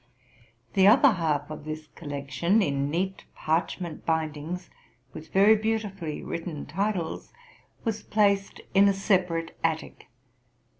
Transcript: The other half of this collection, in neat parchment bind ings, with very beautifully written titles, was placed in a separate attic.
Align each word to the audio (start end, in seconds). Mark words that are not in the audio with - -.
The 0.73 0.87
other 0.87 1.11
half 1.11 1.51
of 1.51 1.63
this 1.63 1.85
collection, 1.93 2.63
in 2.63 2.89
neat 2.89 3.25
parchment 3.35 4.03
bind 4.03 4.35
ings, 4.35 4.67
with 5.13 5.31
very 5.31 5.55
beautifully 5.55 6.23
written 6.23 6.65
titles, 6.65 7.31
was 7.83 8.01
placed 8.01 8.61
in 8.73 8.87
a 8.87 8.93
separate 8.93 9.55
attic. 9.63 10.07